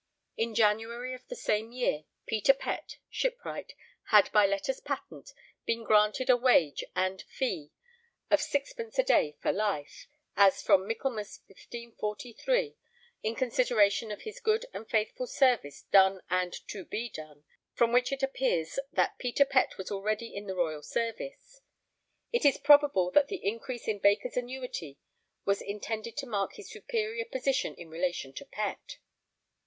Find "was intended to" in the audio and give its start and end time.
25.45-26.25